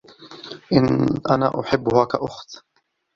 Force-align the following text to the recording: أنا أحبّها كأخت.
أنا 1.31 1.59
أحبّها 1.59 2.05
كأخت. 2.05 2.63